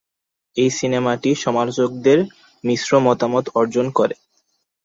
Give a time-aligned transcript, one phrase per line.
[0.57, 2.19] এই সিনেমাটি সমালোচকদের
[2.63, 4.15] মিশ্র মতামত অর্জন করে।